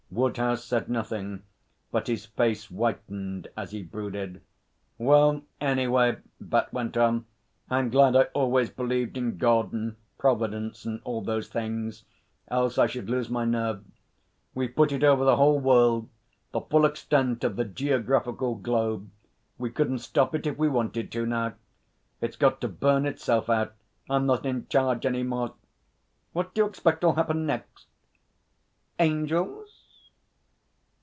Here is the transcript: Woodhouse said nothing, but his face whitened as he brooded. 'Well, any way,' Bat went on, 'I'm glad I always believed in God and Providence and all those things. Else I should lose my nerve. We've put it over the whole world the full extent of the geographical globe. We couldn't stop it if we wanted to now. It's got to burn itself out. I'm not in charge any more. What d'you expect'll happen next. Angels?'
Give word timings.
Woodhouse 0.13 0.65
said 0.65 0.89
nothing, 0.89 1.43
but 1.89 2.07
his 2.07 2.25
face 2.25 2.65
whitened 2.65 3.47
as 3.55 3.71
he 3.71 3.81
brooded. 3.81 4.41
'Well, 4.97 5.43
any 5.61 5.87
way,' 5.87 6.17
Bat 6.41 6.73
went 6.73 6.97
on, 6.97 7.27
'I'm 7.69 7.89
glad 7.91 8.17
I 8.17 8.23
always 8.33 8.69
believed 8.69 9.15
in 9.15 9.37
God 9.37 9.71
and 9.71 9.95
Providence 10.17 10.83
and 10.83 10.99
all 11.05 11.21
those 11.21 11.47
things. 11.47 12.03
Else 12.49 12.77
I 12.77 12.87
should 12.87 13.09
lose 13.09 13.29
my 13.29 13.45
nerve. 13.45 13.85
We've 14.53 14.75
put 14.75 14.91
it 14.91 15.01
over 15.05 15.23
the 15.23 15.37
whole 15.37 15.61
world 15.61 16.09
the 16.51 16.59
full 16.59 16.83
extent 16.83 17.45
of 17.45 17.55
the 17.55 17.63
geographical 17.63 18.55
globe. 18.55 19.09
We 19.57 19.71
couldn't 19.71 19.99
stop 19.99 20.35
it 20.35 20.45
if 20.45 20.57
we 20.57 20.67
wanted 20.67 21.09
to 21.13 21.25
now. 21.25 21.53
It's 22.19 22.35
got 22.35 22.59
to 22.59 22.67
burn 22.67 23.05
itself 23.05 23.49
out. 23.49 23.75
I'm 24.09 24.25
not 24.25 24.45
in 24.45 24.67
charge 24.67 25.05
any 25.05 25.23
more. 25.23 25.53
What 26.33 26.53
d'you 26.53 26.65
expect'll 26.65 27.13
happen 27.13 27.45
next. 27.45 27.87
Angels?' 28.99 29.69